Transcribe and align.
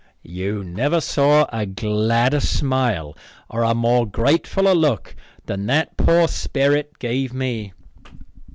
You 0.23 0.63
never 0.63 0.99
saw 0.99 1.45
a 1.53 1.67
gladder 1.67 2.39
smile 2.39 3.15
or 3.51 3.61
a 3.61 3.75
more 3.75 4.07
gratefuller 4.07 4.73
look 4.73 5.15
than 5.45 5.67
that 5.67 5.95
poor 5.95 6.27
sperrit 6.27 6.97
gave 6.97 7.35
me. 7.35 7.73